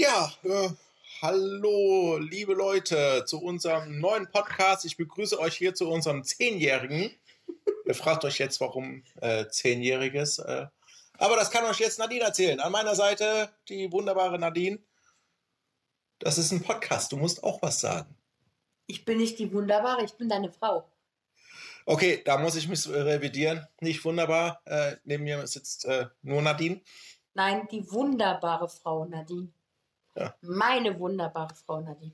[0.00, 0.68] Ja, äh,
[1.22, 4.84] hallo, liebe Leute, zu unserem neuen Podcast.
[4.84, 7.10] Ich begrüße euch hier zu unserem Zehnjährigen.
[7.84, 10.38] Ihr fragt euch jetzt, warum äh, Zehnjähriges.
[10.38, 10.68] Äh,
[11.14, 12.60] aber das kann euch jetzt Nadine erzählen.
[12.60, 14.78] An meiner Seite die wunderbare Nadine.
[16.20, 18.16] Das ist ein Podcast, du musst auch was sagen.
[18.86, 20.88] Ich bin nicht die Wunderbare, ich bin deine Frau.
[21.86, 23.66] Okay, da muss ich mich revidieren.
[23.80, 24.62] Nicht wunderbar.
[24.64, 26.82] Äh, neben mir sitzt äh, nur Nadine.
[27.34, 29.48] Nein, die wunderbare Frau Nadine.
[30.18, 30.34] Ja.
[30.40, 32.12] Meine wunderbare Frau Nadine.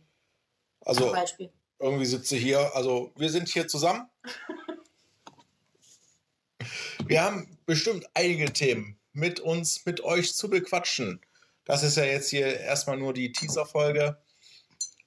[0.81, 1.51] Also Zum Beispiel.
[1.79, 2.75] irgendwie sitze hier.
[2.75, 4.09] Also wir sind hier zusammen.
[7.07, 11.21] wir haben bestimmt einige Themen mit uns, mit euch zu bequatschen.
[11.65, 14.19] Das ist ja jetzt hier erstmal nur die Teaser-Folge.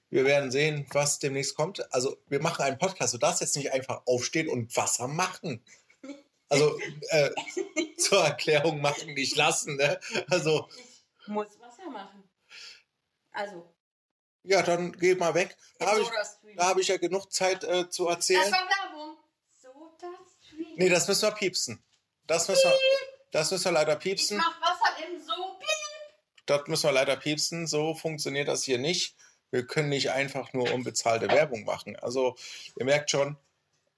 [0.10, 1.94] Wir werden sehen, was demnächst kommt.
[1.94, 3.14] Also, wir machen einen Podcast.
[3.14, 5.62] Du darfst jetzt nicht einfach aufstehen und Wasser machen.
[6.50, 7.30] Also, äh,
[7.98, 9.76] zur Erklärung machen, nicht lassen.
[9.76, 10.00] Ne?
[10.30, 10.68] Also,
[11.28, 11.67] muss machen.
[13.38, 13.72] Also,
[14.42, 15.56] ja, dann geh mal weg.
[15.78, 16.10] Da habe ich,
[16.56, 18.52] da hab ich ja genug Zeit äh, zu Das erzählen.
[18.52, 19.18] war Werbung.
[19.62, 20.76] SodaStream.
[20.76, 21.84] Nee, das müssen wir piepsen.
[22.26, 22.78] Das müssen wir,
[23.32, 24.38] das müssen wir leider ich piepsen.
[24.38, 25.60] mach Wasser im So.
[26.48, 27.68] Das müssen wir leider piepsen.
[27.68, 29.16] So funktioniert das hier nicht.
[29.52, 31.96] Wir können nicht einfach nur unbezahlte Werbung machen.
[31.98, 32.36] Also,
[32.76, 33.38] ihr merkt schon,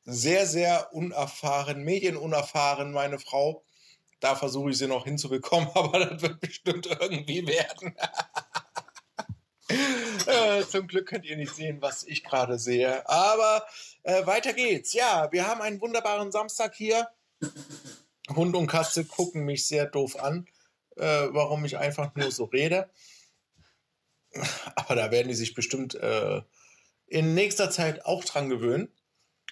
[0.04, 3.64] sehr, sehr unerfahren, medienunerfahren, meine Frau.
[4.20, 7.96] Da versuche ich sie noch hinzubekommen, aber das wird bestimmt irgendwie werden.
[10.26, 13.08] äh, zum Glück könnt ihr nicht sehen, was ich gerade sehe.
[13.08, 13.66] Aber
[14.04, 14.94] äh, weiter geht's.
[14.94, 17.08] Ja, wir haben einen wunderbaren Samstag hier.
[18.36, 20.48] Hund und Katze gucken mich sehr doof an,
[20.98, 22.90] äh, warum ich einfach nur so rede.
[24.76, 26.42] Aber da werden die sich bestimmt äh,
[27.08, 28.92] in nächster Zeit auch dran gewöhnen.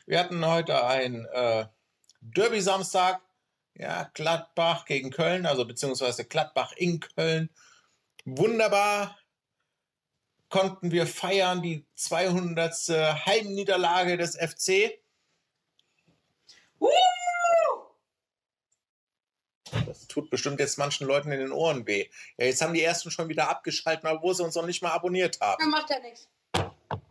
[0.05, 1.65] Wir hatten heute einen äh,
[2.21, 3.21] Derby-Samstag.
[3.79, 7.51] Ja, Gladbach gegen Köln, also beziehungsweise Gladbach in Köln.
[8.25, 9.15] Wunderbar
[10.49, 12.73] konnten wir feiern, die 200.
[13.25, 14.99] Heimniederlage des FC.
[16.79, 16.87] Uh!
[19.85, 22.09] Das tut bestimmt jetzt manchen Leuten in den Ohren weh.
[22.37, 25.39] Ja, jetzt haben die ersten schon wieder abgeschaltet, obwohl sie uns noch nicht mal abonniert
[25.41, 25.57] haben.
[25.59, 26.29] Dann macht ja nichts.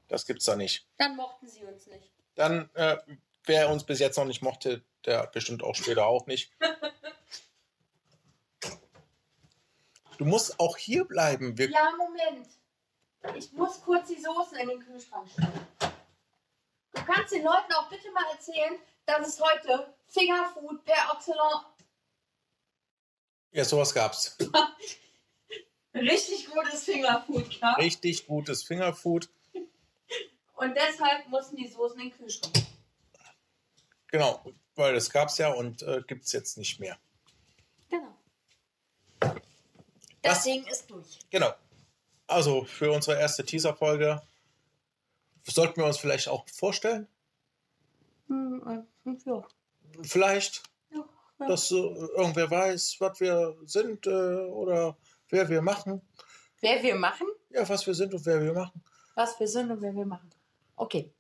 [0.08, 0.86] Das gibt's da nicht.
[0.98, 2.10] Dann mochten sie uns nicht.
[2.34, 2.96] Dann, äh,
[3.44, 6.50] wer uns bis jetzt noch nicht mochte, der bestimmt auch später auch nicht.
[10.18, 11.58] Du musst auch hier bleiben.
[11.58, 12.48] Wir, Ja, Moment.
[13.34, 15.66] Ich muss kurz die Soßen in den Kühlschrank stellen.
[16.92, 21.76] Du kannst den Leuten auch bitte mal erzählen, dass es heute Fingerfood per Excellence
[23.56, 24.36] ja, sowas gab's.
[25.94, 27.78] richtig gutes Fingerfood gab.
[27.78, 29.30] Richtig gutes Fingerfood.
[30.56, 32.54] Und deshalb mussten die Soßen in den Kühlschrank.
[34.08, 34.44] Genau,
[34.74, 36.98] weil das gab's ja und äh, gibt's jetzt nicht mehr.
[37.88, 38.14] Genau.
[39.20, 39.32] Was?
[40.20, 41.18] Das Ding ist durch.
[41.30, 41.54] Genau.
[42.26, 44.20] Also für unsere erste Teaser-Folge
[45.44, 47.06] sollten wir uns vielleicht auch vorstellen.
[48.28, 49.46] Hm, äh, ja.
[50.02, 51.04] Vielleicht, Ja,
[51.38, 51.46] ja.
[51.46, 54.96] dass äh, irgendwer weiß, was wir sind äh, oder
[55.28, 56.02] wer wir machen.
[56.60, 58.82] Wer wir machen, Ja, was wir sind und wer wir machen.
[59.14, 60.30] was wir sind und wer wir machen.
[60.74, 61.12] Okay.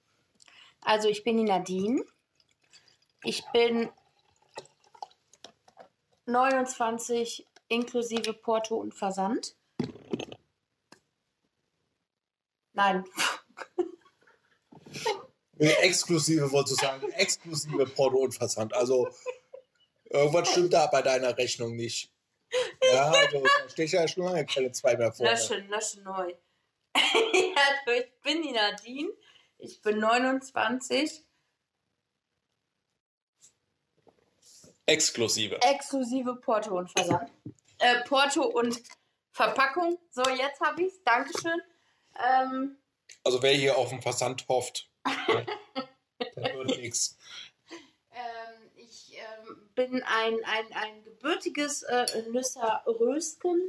[0.80, 2.04] Also ich bin die Nadine.
[3.22, 3.88] Ich bin
[6.26, 9.54] 29 inklusive Porto und Versand.
[12.76, 13.04] Nein,
[15.58, 17.10] exklusive, wolltest du sagen.
[17.12, 18.74] Exklusive Porto und Versand.
[18.74, 19.08] Also,
[20.10, 22.12] irgendwas stimmt da bei deiner Rechnung nicht.
[22.92, 25.26] Ja, also, da steht ja schon lange keine zwei mehr vor.
[25.26, 26.34] löschen, löschen neu.
[26.94, 29.10] also ich bin die Nadine.
[29.58, 31.24] Ich bin 29,
[34.84, 35.60] Exklusive.
[35.62, 37.30] exklusive Porto und Versand.
[37.78, 38.80] Äh, Porto und
[39.32, 39.98] Verpackung.
[40.10, 41.02] So, jetzt habe ich es.
[41.02, 41.60] Dankeschön.
[42.24, 42.76] Ähm,
[43.24, 44.88] Also, wer hier auf den Versand hofft,
[46.36, 47.16] der wird nichts.
[48.12, 53.60] ähm, ich ähm, bin ein, ein, ein gebürtiges äh, Nüsser Rösken.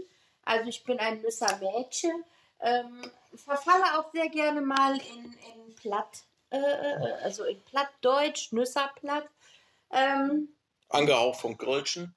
[0.44, 2.23] Also ich bin ein Nüsser Mädchen.
[2.59, 9.28] Ähm, verfalle auch sehr gerne mal in, in Platt, äh, äh, also in Plattdeutsch, Nüsserplatt.
[9.91, 10.49] Ähm,
[10.90, 12.16] Angehaucht von Grölchen.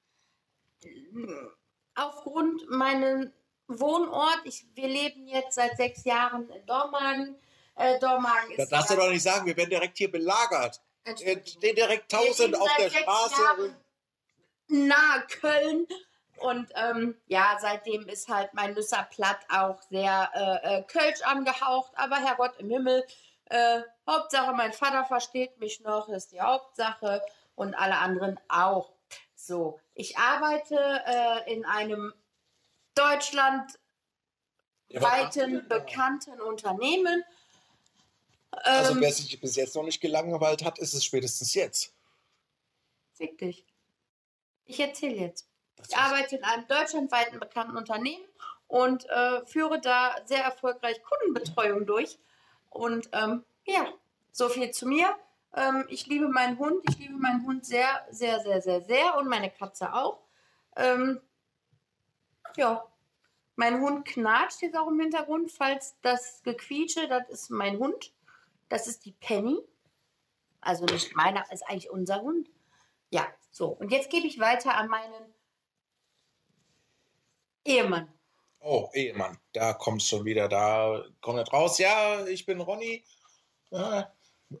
[1.95, 3.33] aufgrund meinen
[3.79, 7.35] Wohnort, ich, wir leben jetzt seit sechs Jahren in Dormagen.
[7.75, 10.81] Äh, Dormagen Das darfst du doch nicht sagen, wir werden direkt hier belagert.
[11.15, 13.41] Stehen direkt tausend auf der Straße.
[13.41, 13.75] Jahren
[14.71, 15.87] nahe Köln.
[16.37, 21.91] Und ähm, ja, seitdem ist halt mein Nüsser Platt auch sehr äh, äh, Kölsch angehaucht.
[21.95, 23.05] Aber Herrgott im Himmel,
[23.45, 27.21] äh, Hauptsache mein Vater versteht mich noch, ist die Hauptsache.
[27.53, 28.91] Und alle anderen auch.
[29.35, 32.13] So, ich arbeite äh, in einem
[32.95, 33.79] Deutschland
[34.89, 35.79] Ja, was machst du weiten, denn da?
[35.79, 37.23] bekannten Unternehmen.
[38.51, 41.93] Also Ähm, wer sich bis jetzt noch nicht gelangweilt hat, ist es spätestens jetzt.
[43.13, 43.65] fick dich.
[44.65, 45.47] Ich erzähle jetzt.
[45.87, 48.23] Ich arbeite in einem deutschlandweiten bekannten Unternehmen
[48.67, 52.19] und äh, führe da sehr erfolgreich Kundenbetreuung durch.
[52.69, 53.85] Und ähm, ja,
[54.31, 55.15] so viel zu mir.
[55.55, 56.83] Ähm, ich liebe meinen Hund.
[56.89, 60.19] Ich liebe meinen Hund sehr, sehr, sehr, sehr, sehr und meine Katze auch.
[60.75, 61.19] Ähm,
[62.57, 62.85] ja,
[63.55, 65.51] mein Hund knatscht jetzt auch im Hintergrund.
[65.51, 68.13] Falls das Gequietsche, das ist mein Hund.
[68.69, 69.59] Das ist die Penny.
[70.61, 72.49] Also nicht meiner, ist eigentlich unser Hund.
[73.09, 73.67] Ja, so.
[73.67, 75.33] Und jetzt gebe ich weiter an meinen
[77.65, 78.11] Ehemann.
[78.59, 81.79] Oh, Ehemann, da kommt's schon wieder, da kommt er raus.
[81.79, 83.03] Ja, ich bin Ronny,
[83.71, 84.03] äh,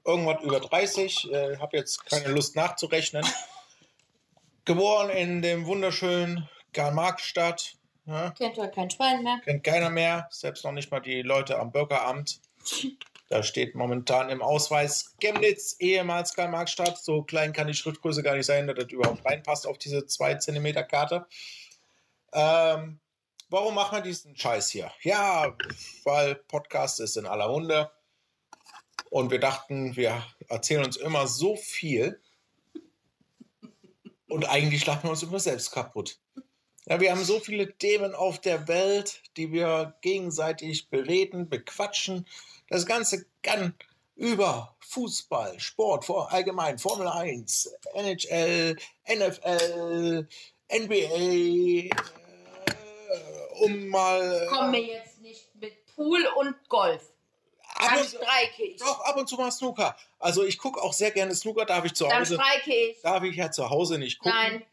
[0.05, 3.25] irgendwas über 30, äh, habe jetzt keine Lust nachzurechnen.
[4.65, 9.39] Geboren in dem wunderschönen Karl-Marx-Stadt, ja, Kennt heute kein Schwein mehr.
[9.43, 12.41] kennt keiner mehr, selbst noch nicht mal die Leute am Bürgeramt.
[13.29, 16.97] Da steht momentan im Ausweis Chemnitz, ehemals Karl-Marx-Stadt.
[16.97, 20.35] So klein kann die Schriftgröße gar nicht sein, dass das überhaupt reinpasst auf diese 2
[20.35, 21.25] cm Karte.
[22.33, 22.99] Ähm,
[23.49, 24.91] warum machen wir diesen Scheiß hier?
[25.01, 25.55] Ja,
[26.03, 27.89] weil Podcast ist in aller Munde.
[29.09, 32.21] Und wir dachten, wir erzählen uns immer so viel.
[34.27, 36.19] Und eigentlich schlagen wir uns immer selbst kaputt.
[36.91, 42.27] Ja, wir haben so viele Themen auf der Welt, die wir gegenseitig bereden, bequatschen.
[42.67, 43.73] Das Ganze kann
[44.17, 48.75] über Fußball, Sport, vor- allgemein Formel 1, NHL,
[49.07, 50.27] NFL,
[50.67, 50.95] NBA,
[51.87, 51.89] äh,
[53.61, 54.47] um mal.
[54.51, 57.03] Komm mir jetzt nicht mit Pool und Golf.
[57.75, 58.81] ab Dann und, streike ich.
[58.81, 59.95] doch, ab und zu mal Snooker.
[60.19, 62.33] Also ich gucke auch sehr gerne Snooker, darf ich zu Dann Hause.
[62.35, 63.01] streike ich.
[63.01, 64.33] Darf ich ja zu Hause nicht gucken.
[64.37, 64.65] Nein,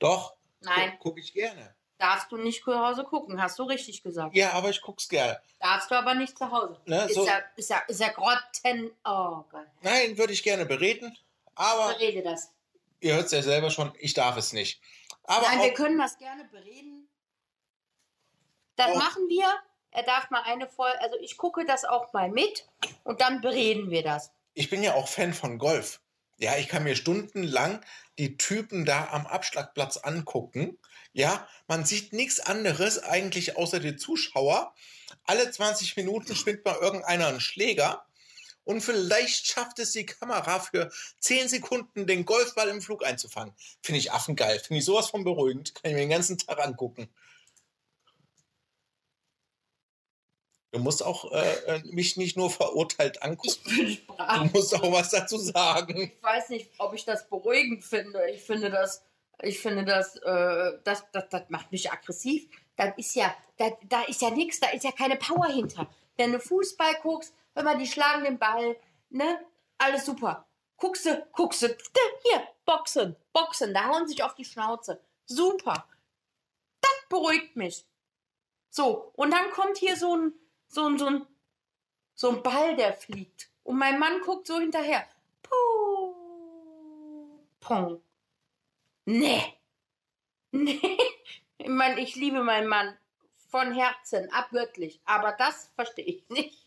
[0.00, 0.35] Doch.
[0.66, 0.98] Nein.
[0.98, 1.74] Gucke ich gerne.
[1.98, 4.36] Darfst du nicht zu Hause gucken, hast du richtig gesagt.
[4.36, 5.40] Ja, aber ich guck's gerne.
[5.60, 6.78] Darfst du aber nicht zu Hause.
[6.84, 8.90] Ne, ist, so- ja, ist, ja, ist ja grotten.
[9.04, 9.66] Oh Gott.
[9.80, 11.16] Nein, würde ich gerne bereden.
[11.54, 12.50] Aber Berede das.
[13.00, 14.78] ihr hört es ja selber schon, ich darf es nicht.
[15.24, 17.08] Aber Nein, wir können das gerne bereden.
[18.76, 19.46] Das Auch- machen wir.
[19.92, 22.68] Er darf mal eine Folge, also ich gucke das auch mal mit
[23.04, 24.30] und dann bereden wir das.
[24.52, 26.00] ich bin ja auch Fan von Golf.
[26.38, 27.80] Ja, ich kann mir stundenlang
[28.18, 30.78] die Typen da am Abschlagplatz angucken.
[31.12, 34.74] Ja, man sieht nichts anderes eigentlich außer die Zuschauer.
[35.24, 38.04] Alle 20 Minuten schwingt mal irgendeiner einen Schläger.
[38.64, 40.90] Und vielleicht schafft es die Kamera für
[41.20, 43.54] 10 Sekunden, den Golfball im Flug einzufangen.
[43.80, 44.58] Finde ich affengeil.
[44.58, 45.74] Finde ich sowas von beruhigend.
[45.76, 47.08] Kann ich mir den ganzen Tag angucken.
[50.72, 53.98] Du musst auch äh, äh, mich nicht nur verurteilt angucken.
[54.06, 56.12] Du musst auch was dazu sagen.
[56.16, 58.28] Ich weiß nicht, ob ich das beruhigend finde.
[58.30, 59.04] Ich finde das,
[59.42, 62.48] ich finde das, äh, das, das, das macht mich aggressiv.
[62.76, 65.88] Das ist ja, da, da ist ja nichts, da ist ja keine Power hinter.
[66.16, 68.76] Wenn du Fußball guckst, hör mal, die schlagen den Ball,
[69.10, 69.40] ne?
[69.78, 70.46] Alles super.
[70.78, 75.00] Guckst du, guckst du, hier, Boxen, Boxen, da hauen sich auf die Schnauze.
[75.24, 75.86] Super.
[76.80, 77.86] Das beruhigt mich.
[78.70, 80.32] So, und dann kommt hier so ein,
[80.76, 81.26] so ein, so ein,
[82.14, 83.50] so ein Ball, der fliegt.
[83.64, 85.04] Und mein Mann guckt so hinterher.
[85.42, 86.14] Puh.
[87.60, 88.00] Pong.
[89.06, 89.42] Nee.
[90.52, 90.98] Nee.
[91.58, 92.96] Ich meine, ich liebe meinen Mann
[93.48, 95.00] von Herzen, abgöttlich.
[95.04, 96.66] Aber das verstehe ich nicht.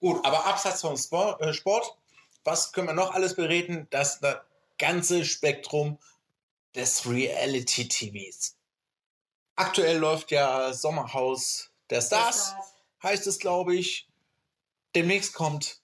[0.00, 1.96] Gut, aber abseits vom Sport, äh, Sport,
[2.44, 3.88] was können wir noch alles bereden?
[3.90, 4.36] Das, das
[4.78, 5.98] ganze Spektrum
[6.74, 8.56] des Reality-TVs.
[9.56, 12.54] Aktuell läuft ja Sommerhaus der Stars,
[13.04, 14.08] heißt es, glaube ich.
[14.94, 15.80] Demnächst kommt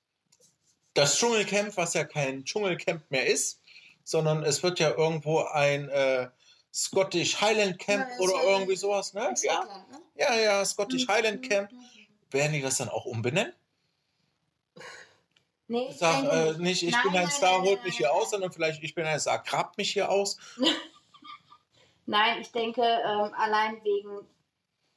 [0.94, 3.60] das Dschungelcamp, was ja kein Dschungelcamp mehr ist,
[4.04, 6.28] sondern es wird ja irgendwo ein äh,
[6.72, 9.34] Scottish Highland Camp Ja, oder ja irgendwie sowas, ne?
[9.42, 9.98] Ja, Schottland, ne?
[10.16, 11.12] ja, ja, Scottish Mhm.
[11.12, 11.70] Highland Camp.
[12.30, 13.52] Werden die das dann auch umbenennen?
[15.68, 18.12] Nee, Ich sag äh, nicht, ich Nein, bin ein nein, Star, nein, holt mich hier
[18.12, 20.36] aus, sondern vielleicht ich bin ein Star, grabt mich hier aus.
[22.06, 24.26] Nein, ich denke, ähm, allein wegen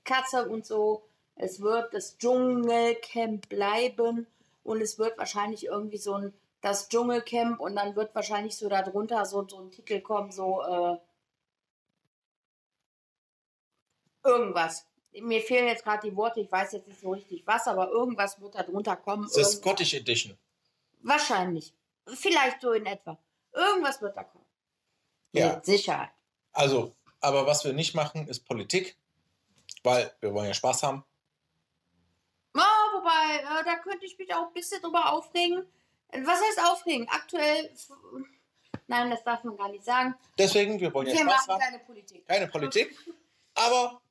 [0.03, 4.28] Katze und so, es wird das Dschungelcamp bleiben
[4.63, 9.25] und es wird wahrscheinlich irgendwie so ein das Dschungelcamp und dann wird wahrscheinlich so darunter
[9.25, 10.98] so, so ein Titel kommen, so äh,
[14.24, 14.86] irgendwas.
[15.12, 18.40] Mir fehlen jetzt gerade die Worte, ich weiß jetzt nicht so richtig was, aber irgendwas
[18.40, 19.24] wird da drunter kommen.
[19.24, 20.38] Das ist Scottish Edition.
[21.02, 21.74] Wahrscheinlich.
[22.08, 23.20] Vielleicht so in etwa.
[23.52, 24.46] Irgendwas wird da kommen.
[25.34, 25.56] Ja.
[25.56, 26.12] Mit Sicherheit.
[26.54, 28.98] Also, aber was wir nicht machen, ist Politik,
[29.84, 31.04] weil wir wollen ja Spaß haben.
[33.13, 35.65] Wobei, äh, da könnte ich mich auch ein bisschen drüber aufregen.
[36.10, 37.08] Was heißt aufregen?
[37.10, 37.72] Aktuell.
[38.88, 40.15] Nein, das darf man gar nicht sagen.
[40.38, 41.60] Deswegen, wir wollen ja Wir Spaß machen haben.
[41.60, 42.27] keine Politik.
[42.27, 42.98] Keine Politik,
[43.55, 44.01] aber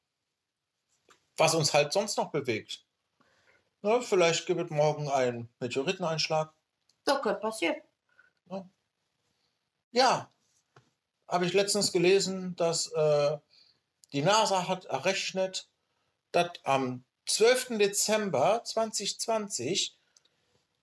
[1.37, 2.85] was uns halt sonst noch bewegt.
[3.83, 6.53] Ne, vielleicht gibt es morgen einen Meteoriteneinschlag.
[7.05, 7.77] Das könnte passieren.
[9.95, 10.33] Ja,
[11.29, 13.37] habe ich letztens gelesen, dass äh,
[14.13, 15.69] die NASA hat errechnet,
[16.31, 17.79] dass am 12.
[17.79, 19.97] Dezember 2020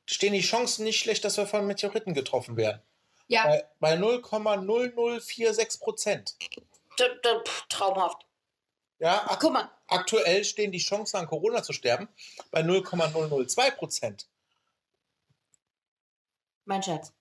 [0.06, 2.82] stehen die Chancen nicht schlecht, dass wir von Meteoriten getroffen werden.
[3.28, 6.36] Ja, Bei, bei 0,0046 Prozent.
[7.70, 8.26] traumhaft.
[8.98, 12.10] Ja, ak Guck mal, aktuell stehen die Chancen an Corona zu sterben
[12.52, 14.28] bei 0,002 Prozent.
[16.66, 17.14] mein Schatz.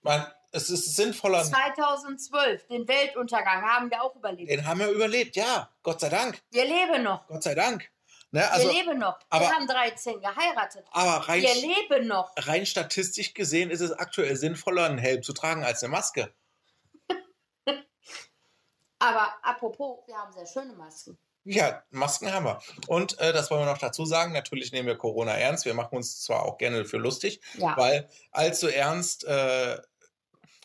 [0.00, 1.44] Man, es ist sinnvoller.
[1.44, 4.50] 2012, den Weltuntergang haben wir auch überlebt.
[4.50, 5.70] Den haben wir überlebt, ja.
[5.82, 6.42] Gott sei Dank.
[6.50, 7.26] Wir leben noch.
[7.28, 7.90] Gott sei Dank.
[8.34, 9.18] Ne, also, wir leben noch.
[9.28, 10.84] aber- wir haben 13 geheiratet.
[10.90, 12.32] aber rein, Wir leben noch.
[12.38, 16.32] rein statistisch gesehen ist es aktuell sinnvoller, einen Helm zu tragen als eine Maske.
[18.98, 21.18] Aber apropos, wir haben sehr schöne Masken.
[21.44, 22.62] Ja, Masken haben wir.
[22.86, 24.32] Und äh, das wollen wir noch dazu sagen.
[24.32, 25.64] Natürlich nehmen wir Corona ernst.
[25.64, 27.76] Wir machen uns zwar auch gerne für lustig, Ja.
[27.76, 29.76] weil allzu ernst äh,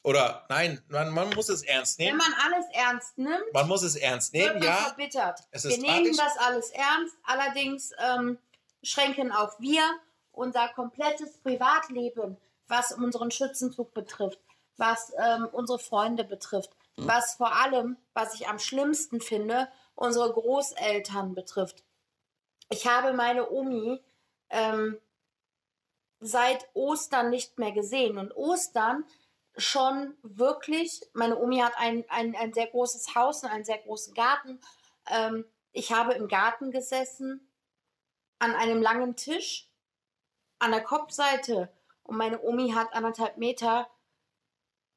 [0.08, 2.18] oder nein, man, man muss es ernst Wenn nehmen.
[2.20, 4.76] man alles ernst nimmt, Man muss es ernst wird nehmen, man ja.
[4.78, 5.42] verbittert.
[5.52, 6.18] Es wir ist nehmen tragisch.
[6.18, 8.38] das alles ernst, allerdings ähm,
[8.84, 9.84] schränken auch wir
[10.32, 12.38] unser komplettes Privatleben,
[12.70, 14.40] was unseren Schützenzug betrifft,
[14.78, 21.36] was ähm, unsere Freunde betrifft, was vor allem, was ich am schlimmsten finde, unsere Großeltern
[21.36, 21.84] betrifft.
[22.70, 24.02] Ich habe meine Omi
[24.52, 24.98] ähm,
[26.22, 29.04] seit Ostern nicht mehr gesehen und Ostern
[29.58, 34.14] schon wirklich, meine Omi hat ein, ein, ein sehr großes Haus und einen sehr großen
[34.14, 34.60] Garten.
[35.10, 37.48] Ähm, ich habe im Garten gesessen,
[38.40, 39.70] an einem langen Tisch,
[40.60, 41.70] an der Kopfseite.
[42.04, 43.90] Und meine Omi hat anderthalb Meter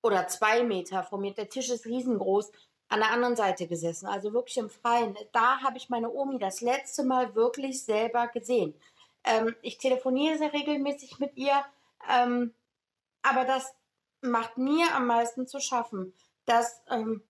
[0.02, 2.52] oder zwei Meter von mir, der Tisch ist riesengroß,
[2.88, 5.16] an der anderen Seite gesessen, also wirklich im Freien.
[5.32, 8.74] Da habe ich meine Omi das letzte Mal wirklich selber gesehen.
[9.24, 11.64] Ähm, ich telefoniere sehr regelmäßig mit ihr,
[12.10, 12.52] ähm,
[13.22, 13.74] aber das
[14.20, 17.22] macht mir am meisten zu schaffen, dass ähm,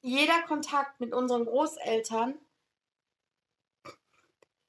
[0.00, 2.38] jeder Kontakt mit unseren Großeltern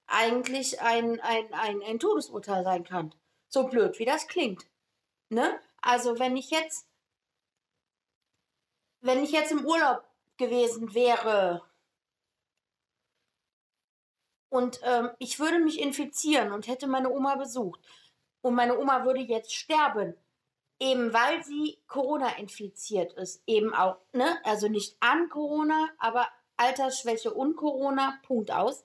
[0.07, 3.13] eigentlich ein, ein, ein, ein Todesurteil sein kann.
[3.49, 4.65] So blöd, wie das klingt.
[5.29, 5.59] Ne?
[5.81, 6.87] Also wenn ich jetzt,
[9.01, 10.03] wenn ich jetzt im Urlaub
[10.37, 11.63] gewesen wäre
[14.49, 17.81] und ähm, ich würde mich infizieren und hätte meine Oma besucht
[18.41, 20.15] und meine Oma würde jetzt sterben,
[20.79, 26.27] eben weil sie Corona infiziert ist, eben auch, ne, also nicht an Corona, aber
[26.57, 28.83] Altersschwäche und Corona, Punkt aus.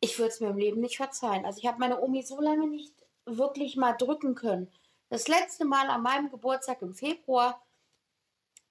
[0.00, 1.44] Ich würde es mir im Leben nicht verzeihen.
[1.44, 2.94] Also ich habe meine Omi so lange nicht
[3.26, 4.72] wirklich mal drücken können.
[5.08, 7.60] Das letzte Mal an meinem Geburtstag im Februar,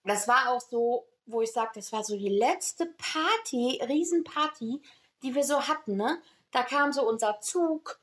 [0.03, 4.81] das war auch so, wo ich sage, das war so die letzte Party, Riesenparty,
[5.21, 6.21] die wir so hatten, ne?
[6.51, 7.99] Da kam so unser Zug,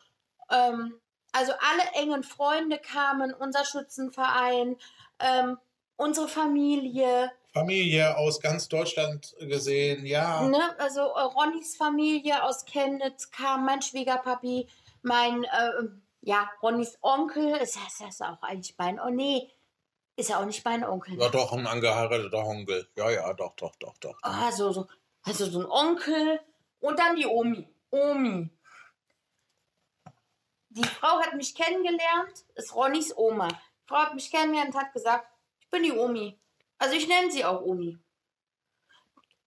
[0.51, 1.01] ähm,
[1.37, 4.77] also alle engen Freunde kamen, unser Schützenverein,
[5.21, 5.59] ähm,
[5.97, 10.43] unsere Familie, Familie aus ganz Deutschland gesehen, ja.
[10.43, 10.79] ne?
[10.79, 14.69] also äh, Ronnys Familie aus Chemnitz kam, mein Schwiegerpapi,
[15.01, 15.89] mein, äh,
[16.21, 19.51] ja, Ronnys Onkel, ist das, das auch eigentlich mein, oh nee,
[20.17, 21.19] ist ja auch nicht mein Onkel.
[21.19, 22.89] Ja, doch, ein angeheirateter Onkel.
[22.95, 24.19] Ja, ja, doch, doch, doch, doch.
[24.21, 24.87] Ah, so, so,
[25.23, 26.41] also so ein Onkel
[26.81, 27.67] und dann die Omi.
[27.91, 28.51] Omi.
[30.77, 33.49] Die Frau hat mich kennengelernt, ist Ronnys Oma.
[33.49, 35.27] Die Frau hat mich kennengelernt und hat gesagt,
[35.59, 36.39] ich bin die Omi.
[36.77, 37.99] Also ich nenne sie auch Omi.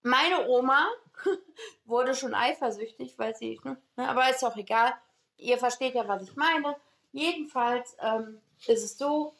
[0.01, 0.88] Meine Oma
[1.86, 4.93] wurde schon eifersüchtig, weil sie, ne, aber ist auch egal.
[5.38, 6.75] Ihr versteht ja, was ich meine.
[7.12, 9.36] Jedenfalls ähm, ist es so,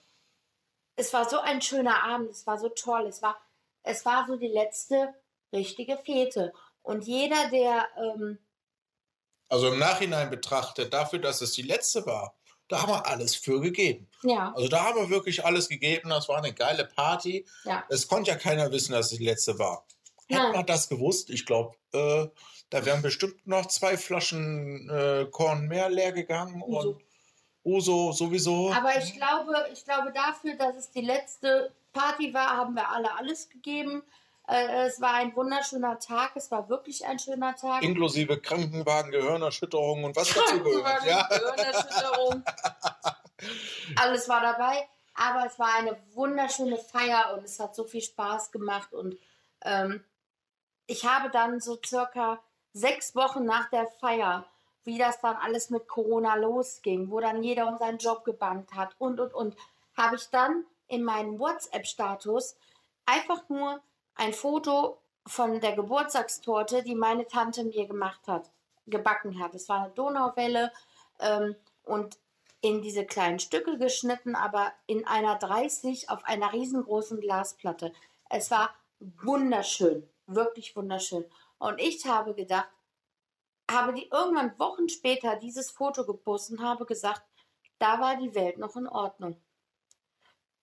[0.96, 3.42] es war so ein schöner Abend, es war so toll, es war,
[3.82, 5.16] es war so die letzte
[5.52, 6.54] richtige Fete.
[6.84, 8.38] Und jeder, der, ähm,
[9.50, 12.36] Also im Nachhinein betrachtet, dafür, dass es die letzte war,
[12.68, 14.08] da haben wir alles für gegeben.
[14.22, 16.10] ja, Also da haben wir wirklich alles gegeben.
[16.10, 17.46] Das war eine geile Party.
[17.64, 19.86] ja, Es konnte ja keiner wissen, dass es die letzte war.
[20.28, 22.28] Hätte man das gewusst, ich glaube, äh,
[22.70, 26.90] da wären bestimmt noch zwei Flaschen äh, Korn mehr leer gegangen Uso.
[26.90, 27.02] und
[27.64, 28.72] Uso sowieso.
[28.72, 33.16] aber ich glaube, ich glaube dafür, dass es die letzte Party war, haben wir alle
[33.18, 34.04] alles gegeben.
[34.50, 37.84] Äh, es war ein wunderschöner Tag, es war wirklich ein schöner Tag.
[37.84, 41.06] Inklusive Krankenwagen, Gehirnerschütterung und was dazu gehört.
[41.06, 41.28] Ja.
[41.28, 42.44] Gehirnerschütterung.
[43.96, 48.52] Alles war dabei, aber es war eine wunderschöne Feier und es hat so viel Spaß
[48.52, 49.18] gemacht und
[49.62, 50.04] ähm,
[50.88, 52.40] ich habe dann so circa
[52.74, 54.46] sechs Wochen nach der Feier,
[54.84, 58.96] wie das dann alles mit Corona losging, wo dann jeder um seinen Job gebannt hat
[58.98, 59.56] und und und,
[59.96, 62.56] habe ich dann in meinem WhatsApp-Status
[63.06, 63.82] einfach nur
[64.20, 68.52] ein Foto von der Geburtstagstorte, die meine Tante mir gemacht hat,
[68.86, 69.56] gebacken hat.
[69.56, 70.74] Es war eine Donauwelle
[71.20, 72.20] ähm, und
[72.62, 77.94] in diese kleinen Stücke geschnitten, aber in einer 30 auf einer riesengroßen Glasplatte.
[78.30, 81.24] Es war wunderschön, wirklich wunderschön.
[81.58, 82.68] Und ich habe gedacht,
[83.72, 87.22] habe die irgendwann Wochen später dieses Foto gepostet und habe gesagt,
[87.78, 89.42] da war die Welt noch in Ordnung.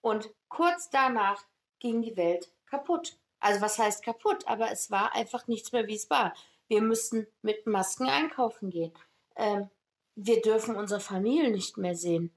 [0.02, 1.42] Und kurz danach
[1.78, 3.16] ging die Welt kaputt.
[3.40, 4.46] Also was heißt kaputt?
[4.46, 6.34] Aber es war einfach nichts mehr, wie es war.
[6.68, 8.92] Wir müssten mit Masken einkaufen gehen.
[9.36, 9.70] Ähm,
[10.16, 12.36] wir dürfen unsere Familie nicht mehr sehen.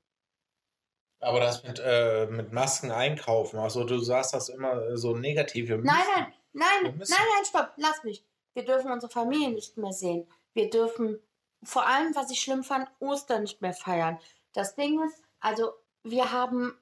[1.22, 5.70] Aber das mit, äh, mit Masken einkaufen, also du sagst das immer so negativ.
[5.70, 8.24] Nein, nein, nein, nein, nein, stopp, lass mich.
[8.53, 10.27] Wir dürfen unsere Familie nicht mehr sehen.
[10.53, 11.20] Wir dürfen
[11.63, 14.20] vor allem, was ich schlimm fand, Ostern nicht mehr feiern.
[14.53, 16.77] Das Ding ist, also wir haben,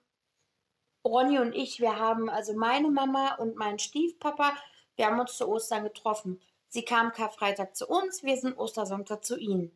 [1.07, 4.53] Ronny und ich, wir haben, also meine Mama und mein Stiefpapa,
[4.95, 6.41] wir haben uns zu Ostern getroffen.
[6.69, 9.71] Sie kam Karfreitag zu uns, wir sind Ostersonntag zu ihnen.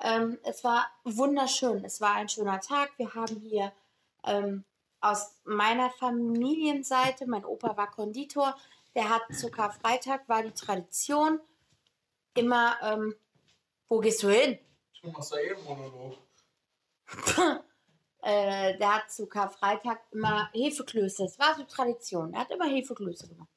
[0.00, 1.84] Ähm, es war wunderschön.
[1.84, 2.92] Es war ein schöner Tag.
[2.98, 3.72] Wir haben hier
[4.24, 4.64] ähm,
[5.00, 8.56] aus meiner Familienseite, mein Opa war Konditor,
[8.94, 11.40] der hat zu Karfreitag, war die Tradition
[12.34, 13.14] immer, ähm,
[13.88, 14.58] wo gehst du hin?
[15.02, 16.16] Du machst ja eben Monolog.
[18.24, 21.24] äh, der hat zu Karfreitag immer Hefeklöße.
[21.24, 22.32] Das war so Tradition.
[22.32, 23.48] Er hat immer Hefeklöße gemacht.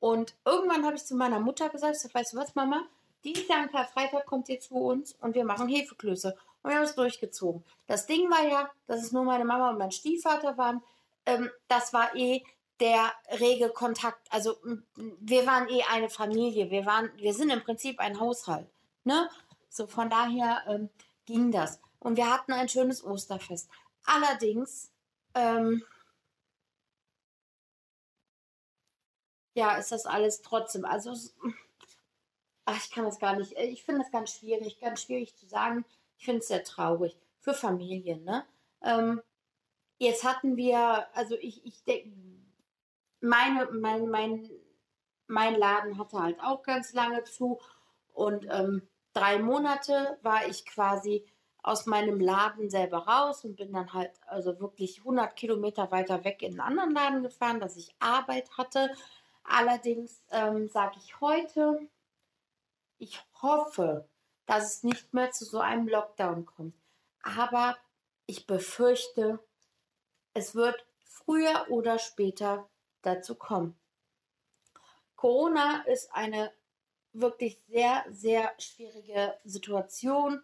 [0.00, 2.86] Und irgendwann habe ich zu meiner Mutter gesagt, ich sag, weißt du was, Mama?
[3.24, 6.34] Dieses Jahr am Karfreitag kommt ihr zu uns und wir machen Hefeklöße.
[6.62, 7.64] Und wir haben es durchgezogen.
[7.86, 10.82] Das Ding war ja, dass es nur meine Mama und mein Stiefvater waren.
[11.26, 12.42] Ähm, das war eh
[12.80, 14.26] der rege Kontakt.
[14.30, 14.56] Also
[14.94, 16.70] wir waren eh eine Familie.
[16.70, 18.68] Wir waren, wir sind im Prinzip ein Haushalt.
[19.04, 19.28] Ne?
[19.68, 20.88] So von daher ähm,
[21.26, 21.80] ging das.
[21.98, 23.68] Und wir hatten ein schönes Osterfest.
[24.08, 24.90] Allerdings,
[25.34, 25.84] ähm,
[29.54, 30.86] ja, ist das alles trotzdem.
[30.86, 31.14] Also
[32.64, 35.84] ach, ich kann das gar nicht, ich finde das ganz schwierig, ganz schwierig zu sagen.
[36.16, 38.46] Ich finde es sehr traurig für Familien, ne?
[38.82, 39.20] Ähm,
[39.98, 42.10] jetzt hatten wir, also ich, ich denke,
[43.20, 44.50] meine, mein, mein,
[45.26, 47.60] mein Laden hatte halt auch ganz lange zu
[48.14, 51.26] und ähm, drei Monate war ich quasi
[51.68, 56.42] aus meinem Laden selber raus und bin dann halt also wirklich 100 Kilometer weiter weg
[56.42, 58.90] in einen anderen Laden gefahren, dass ich Arbeit hatte.
[59.44, 61.88] Allerdings ähm, sage ich heute,
[62.98, 64.08] ich hoffe,
[64.46, 66.74] dass es nicht mehr zu so einem Lockdown kommt.
[67.22, 67.76] Aber
[68.26, 69.38] ich befürchte,
[70.32, 72.68] es wird früher oder später
[73.02, 73.78] dazu kommen.
[75.16, 76.52] Corona ist eine
[77.12, 80.42] wirklich sehr, sehr schwierige Situation.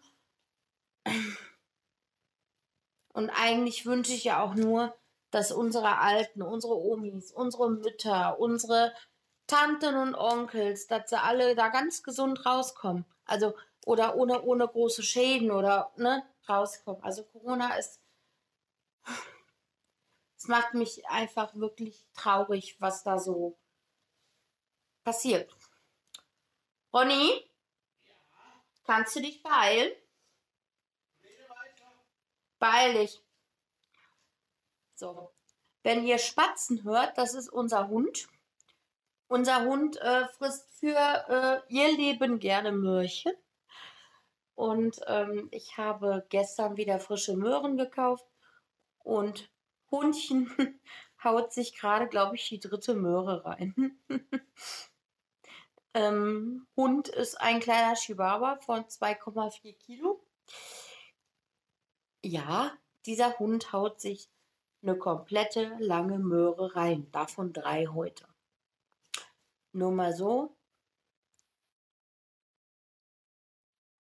[3.15, 4.93] Und eigentlich wünsche ich ja auch nur,
[5.31, 8.93] dass unsere Alten, unsere Omis, unsere Mütter, unsere
[9.47, 13.05] Tanten und Onkels, dass sie alle da ganz gesund rauskommen.
[13.23, 17.01] Also, oder ohne, ohne große Schäden oder, ne, rauskommen.
[17.03, 18.01] Also Corona ist,
[20.37, 23.57] es macht mich einfach wirklich traurig, was da so
[25.05, 25.49] passiert.
[26.93, 27.49] Ronny?
[28.03, 28.15] Ja.
[28.83, 29.93] Kannst du dich beeilen?
[32.93, 33.21] Dich.
[34.95, 35.31] So.
[35.83, 38.27] Wenn ihr Spatzen hört, das ist unser Hund.
[39.27, 40.95] Unser Hund äh, frisst für
[41.67, 43.33] äh, ihr Leben gerne Möhrchen.
[44.55, 48.25] Und ähm, ich habe gestern wieder frische Möhren gekauft.
[48.99, 49.51] Und
[49.91, 50.49] Hundchen
[51.23, 53.99] haut sich gerade, glaube ich, die dritte Möhre rein.
[55.93, 60.24] ähm, Hund ist ein kleiner Chihuahua von 2,4 Kilo.
[62.25, 64.29] Ja, dieser Hund haut sich
[64.81, 67.07] eine komplette lange Möhre rein.
[67.11, 68.25] Davon drei heute.
[69.73, 70.55] Nur mal so.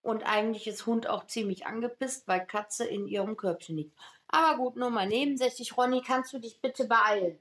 [0.03, 3.97] Und eigentlich ist Hund auch ziemlich angepisst, weil Katze in ihrem Körbchen liegt.
[4.27, 5.75] Aber gut, nur mal nebensächlich.
[5.75, 7.39] Ronny, kannst du dich bitte beeilen?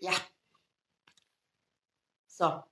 [0.00, 0.12] Ja.
[2.28, 2.62] So.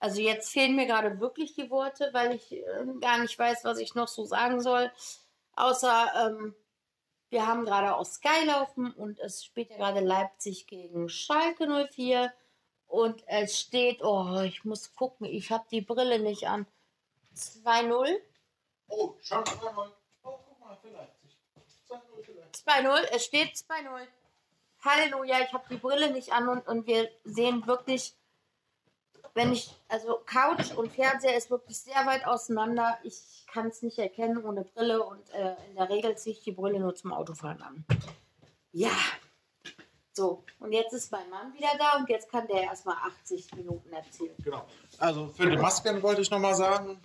[0.00, 2.64] Also jetzt fehlen mir gerade wirklich die Worte, weil ich äh,
[3.00, 4.90] gar nicht weiß, was ich noch so sagen soll.
[5.56, 6.54] Außer ähm,
[7.30, 12.32] wir haben gerade auch Sky laufen und es spielt ja gerade Leipzig gegen Schalke 04.
[12.86, 16.66] Und es steht, oh, ich muss gucken, ich habe die Brille nicht an.
[17.36, 18.16] 2-0.
[18.88, 19.90] Oh, Schalke 2-0.
[20.22, 21.36] Oh, guck mal, für Leipzig.
[21.90, 22.56] 2-0 vielleicht.
[22.56, 24.06] 2-0, es steht 2-0.
[24.84, 28.14] Halleluja, ich habe die Brille nicht an und, und wir sehen wirklich,
[29.34, 32.98] wenn ich, also Couch und Fernseher ist wirklich sehr weit auseinander.
[33.04, 36.52] Ich kann es nicht erkennen ohne Brille und äh, in der Regel ziehe ich die
[36.52, 37.84] Brille nur zum Autofahren an.
[38.72, 38.90] Ja,
[40.18, 43.92] So, und jetzt ist mein Mann wieder da und jetzt kann der erstmal 80 Minuten
[43.92, 44.34] erzählen.
[44.42, 44.66] Genau.
[44.98, 47.00] Also für die Masken wollte ich nochmal sagen,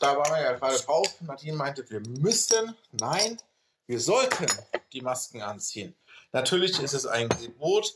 [0.00, 1.06] da waren wir ja gerade drauf.
[1.20, 3.38] Nadine meinte, wir müssten, nein,
[3.86, 4.46] wir sollten
[4.92, 5.94] die Masken anziehen.
[6.32, 7.94] Natürlich ist es ein Gebot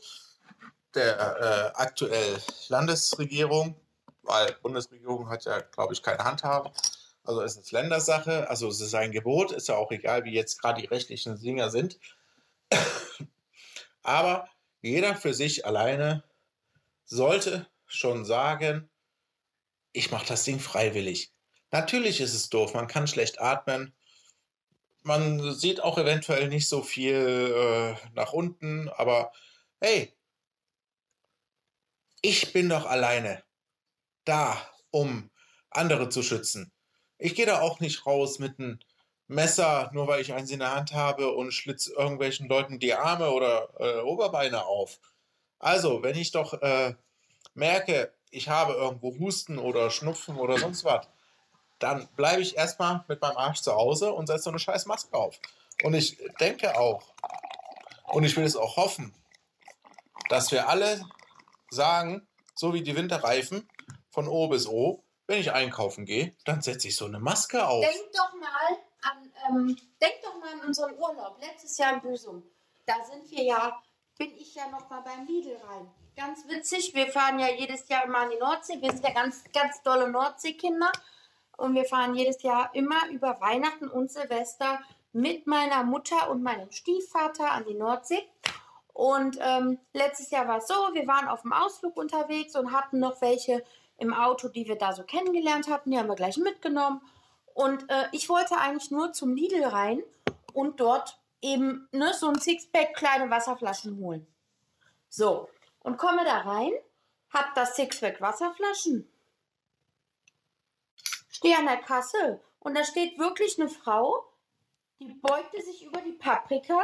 [0.95, 3.75] der äh, aktuell Landesregierung,
[4.23, 6.71] weil Bundesregierung hat ja, glaube ich, keine Handhabe.
[7.23, 10.61] Also ist es Ländersache, also es ist ein Gebot, ist ja auch egal, wie jetzt
[10.61, 11.99] gerade die rechtlichen Dinge sind.
[14.03, 14.47] Aber
[14.81, 16.23] jeder für sich alleine
[17.05, 18.89] sollte schon sagen,
[19.91, 21.31] ich mache das Ding freiwillig.
[21.71, 23.93] Natürlich ist es doof, man kann schlecht atmen.
[25.03, 29.31] Man sieht auch eventuell nicht so viel äh, nach unten, aber
[29.79, 30.13] hey,
[32.21, 33.43] ich bin doch alleine
[34.25, 34.57] da,
[34.91, 35.29] um
[35.69, 36.71] andere zu schützen.
[37.17, 38.79] Ich gehe da auch nicht raus mit einem
[39.27, 43.29] Messer, nur weil ich eins in der Hand habe und schlitz irgendwelchen Leuten die Arme
[43.31, 44.99] oder äh, Oberbeine auf.
[45.59, 46.95] Also, wenn ich doch äh,
[47.53, 51.07] merke, ich habe irgendwo Husten oder Schnupfen oder sonst was,
[51.79, 55.13] dann bleibe ich erstmal mit meinem Arsch zu Hause und setze so eine scheiß Maske
[55.13, 55.39] auf.
[55.83, 57.13] Und ich denke auch,
[58.07, 59.13] und ich will es auch hoffen,
[60.29, 61.01] dass wir alle
[61.71, 63.67] sagen, so wie die Winterreifen
[64.11, 67.85] von O bis O, wenn ich einkaufen gehe, dann setze ich so eine Maske auf.
[67.85, 72.43] Denk doch mal an, ähm, denk doch mal an unseren Urlaub letztes Jahr in Büsum.
[72.85, 73.81] Da sind wir ja,
[74.17, 75.89] bin ich ja noch mal beim Lidl rein.
[76.15, 78.81] Ganz witzig, wir fahren ja jedes Jahr immer an die Nordsee.
[78.81, 80.91] Wir sind ja ganz, ganz dolle Nordseekinder.
[81.57, 84.81] Und wir fahren jedes Jahr immer über Weihnachten und Silvester
[85.13, 88.21] mit meiner Mutter und meinem Stiefvater an die Nordsee.
[88.99, 92.99] Und ähm, letztes Jahr war es so, wir waren auf dem Ausflug unterwegs und hatten
[92.99, 93.63] noch welche
[93.95, 95.91] im Auto, die wir da so kennengelernt hatten.
[95.91, 97.01] Die haben wir gleich mitgenommen.
[97.53, 100.03] Und äh, ich wollte eigentlich nur zum Lidl rein
[100.51, 104.27] und dort eben ne, so ein Sixpack kleine Wasserflaschen holen.
[105.07, 105.47] So,
[105.79, 106.73] und komme da rein,
[107.33, 109.09] hab das Sixpack Wasserflaschen,
[111.29, 114.25] stehe an der Kasse und da steht wirklich eine Frau,
[114.99, 116.83] die beugte sich über die Paprika,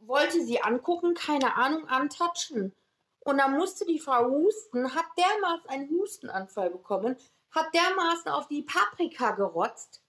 [0.00, 2.74] wollte sie angucken, keine Ahnung, antatschen.
[3.20, 7.16] Und dann musste die Frau husten, hat dermaßen einen Hustenanfall bekommen,
[7.50, 10.02] hat dermaßen auf die Paprika gerotzt.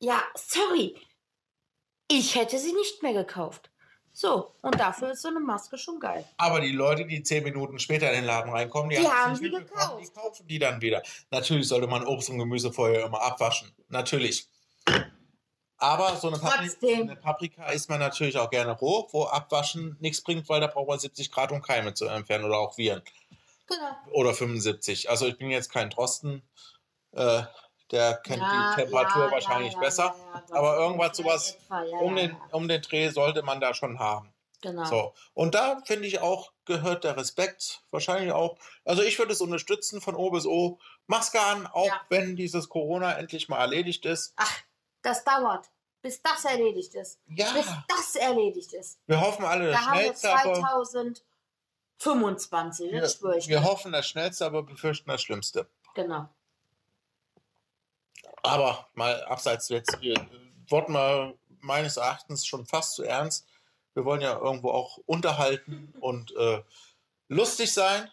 [0.00, 0.96] Ja, sorry.
[2.08, 3.70] Ich hätte sie nicht mehr gekauft.
[4.12, 6.24] So, und dafür ist so eine Maske schon geil.
[6.38, 9.36] Aber die Leute, die zehn Minuten später in den Laden reinkommen, die, Die haben haben
[9.36, 10.02] sie gekauft.
[10.02, 11.02] Die kaufen die dann wieder.
[11.30, 13.72] Natürlich sollte man Obst und Gemüse vorher immer abwaschen.
[13.88, 14.48] Natürlich.
[15.78, 17.02] Aber so eine, Papri Trotzdem.
[17.02, 20.88] eine Paprika isst man natürlich auch gerne roh, wo Abwaschen nichts bringt, weil da braucht
[20.88, 23.02] man 70 Grad, um Keime zu entfernen oder auch Viren.
[23.66, 23.90] Genau.
[24.12, 25.10] Oder 75.
[25.10, 26.42] Also ich bin jetzt kein Drosten.
[27.12, 27.42] Äh,
[27.90, 30.14] der kennt Ja, die Temperatur ja, wahrscheinlich ja, besser.
[30.50, 31.56] Aber irgendwas sowas
[32.00, 34.32] um, den, um den Dreh sollte man da schon haben.
[34.62, 34.84] Genau.
[34.84, 35.14] So.
[35.34, 38.56] Und da finde ich auch, gehört der Respekt wahrscheinlich auch.
[38.84, 40.78] Also ich würde es unterstützen von O bis O.
[41.06, 44.32] Maske an, auch wenn dieses Corona endlich mal erledigt ist.
[44.36, 44.62] Ach,
[45.06, 45.70] das dauert,
[46.02, 47.20] bis das erledigt ist.
[47.28, 48.98] Ja, Bis das erledigt ist.
[49.06, 50.54] wir hoffen alle das Da haben wir Schnellste, aber
[51.98, 53.64] 2025, wir, das schwöre ich wir dir.
[53.64, 55.68] hoffen das Schnellste, aber befürchten das Schlimmste.
[55.94, 56.28] Genau.
[58.42, 60.14] Aber mal abseits jetzt, wir
[60.68, 63.46] wurden mal meines Erachtens schon fast zu ernst.
[63.94, 66.62] Wir wollen ja irgendwo auch unterhalten und äh,
[67.28, 68.10] lustig sein.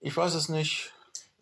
[0.00, 0.92] Ich weiß es nicht.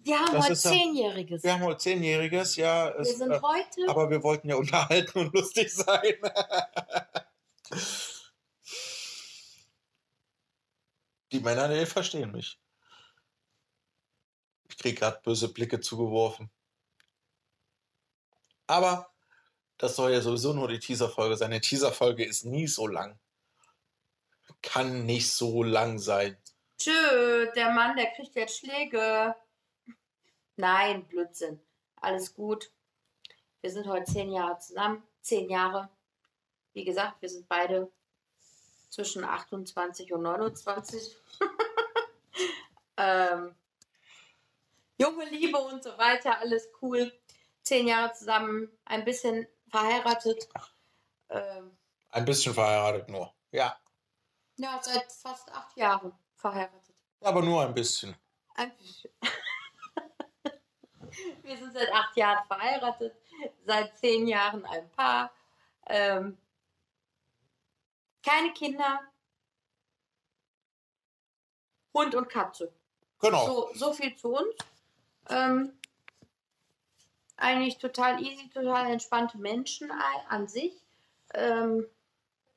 [0.06, 1.42] Wir haben Das heute Zehnjähriges.
[1.42, 2.94] Wir haben heute Zehnjähriges, ja.
[2.94, 3.88] Wir Es, sind äh, heute.
[3.88, 6.14] aber wir wollten ja unterhalten und lustig sein.
[11.32, 12.60] Die Männer, die verstehen mich.
[14.68, 16.50] Ich kriege gerade böse Blicke zugeworfen.
[18.68, 19.12] Aber
[19.76, 21.50] das soll ja sowieso nur die Teaserfolge sein.
[21.50, 23.18] Eine Teaserfolge ist nie so lang.
[24.62, 26.38] Kann nicht so lang sein.
[26.78, 29.34] Tschö, der Mann, der kriegt jetzt Schläge.
[30.56, 31.60] Nein, Blödsinn.
[32.00, 32.70] Alles gut.
[33.60, 35.02] Wir sind heute zehn Jahre zusammen.
[35.20, 35.88] Zehn Jahre.
[36.72, 37.90] Wie gesagt, wir sind beide
[38.90, 41.16] zwischen 28 und 29.
[42.96, 43.54] ähm,
[44.98, 47.12] junge Liebe und so weiter, alles cool.
[47.62, 50.48] Zehn Jahre zusammen, ein bisschen verheiratet.
[51.28, 51.76] Ähm,
[52.10, 53.34] Ein bisschen verheiratet nur.
[53.50, 53.76] Ja,
[54.58, 56.94] ja, seit fast acht Jahren verheiratet.
[57.20, 58.16] aber nur ein bisschen.
[58.54, 59.10] Ein bisschen.
[61.42, 63.14] Wir sind seit acht Jahren verheiratet,
[63.66, 65.30] seit zehn Jahren ein Paar.
[65.86, 66.36] Ähm,
[68.24, 69.00] keine Kinder.
[71.94, 72.72] Hund und Katze.
[73.20, 73.46] Genau.
[73.46, 74.54] So, so viel zu uns.
[75.28, 75.72] Ähm,
[77.36, 79.90] eigentlich total easy, total entspannte Menschen
[80.28, 80.72] an sich.
[81.34, 81.86] Ähm,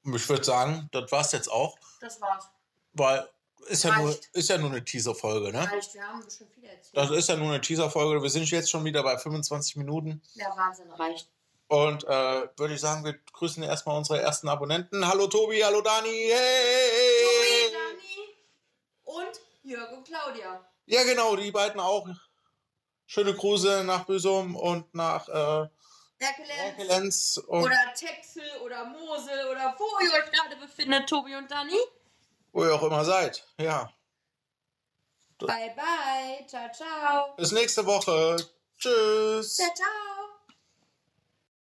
[0.03, 2.49] Ich würde sagen, das war's jetzt auch, Das war's.
[2.93, 3.27] weil
[3.67, 5.59] ist ja, nur, ist ja nur eine Teaser-Folge, ne?
[5.71, 6.95] Reicht, wir haben schon viel erzählt.
[6.95, 8.21] Das ist ja nur eine Teaser-Folge.
[8.21, 10.21] Wir sind jetzt schon wieder bei 25 Minuten.
[10.35, 11.29] Der Wahnsinn reicht.
[11.67, 15.07] Und äh, würde ich sagen, wir grüßen erstmal unsere ersten Abonnenten.
[15.07, 16.09] Hallo Tobi, hallo Dani.
[16.09, 17.71] Tobi, Hey!
[17.71, 18.35] Dani
[19.03, 20.65] und Jörg und Claudia.
[20.87, 22.07] Ja, genau, die beiden auch.
[23.05, 25.67] Schöne Grüße nach Büsum und nach äh,
[26.19, 27.39] Erkelenz.
[27.47, 31.77] Oder Texel oder Mosel oder wo ihr euch gerade befindet, Tobi und Dani.
[32.51, 33.45] Wo ihr auch immer seid.
[33.57, 33.91] Ja.
[35.39, 36.45] Bye, bye.
[36.47, 37.35] Ciao, ciao.
[37.37, 38.37] Bis nächste Woche.
[38.77, 39.55] Tschüss.
[39.55, 40.08] Ciao, ciao.